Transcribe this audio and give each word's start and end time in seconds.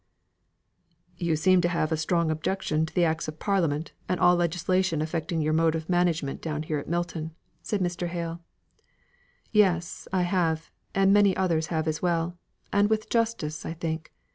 "You 1.17 1.35
seem 1.35 1.61
to 1.61 1.69
have 1.69 1.91
a 1.91 1.95
strong 1.95 2.31
objection 2.31 2.87
to 2.87 3.03
acts 3.03 3.27
of 3.27 3.37
parliament 3.37 3.91
and 4.09 4.19
all 4.19 4.35
legislation 4.35 4.99
affecting 4.99 5.43
your 5.43 5.53
mode 5.53 5.75
of 5.75 5.87
management 5.89 6.41
down 6.41 6.63
here 6.63 6.79
at 6.79 6.89
Milton," 6.89 7.35
said 7.61 7.81
Mr. 7.81 8.07
Hale. 8.07 8.41
"Yes, 9.51 10.07
I 10.11 10.23
have; 10.23 10.71
and 10.95 11.13
many 11.13 11.37
others 11.37 11.67
have 11.67 11.87
as 11.87 12.01
well. 12.01 12.35
And 12.73 12.89
with 12.89 13.11
justice, 13.11 13.63
I 13.63 13.73
think. 13.73 14.11